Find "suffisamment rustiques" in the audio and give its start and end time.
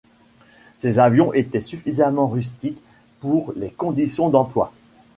1.61-2.81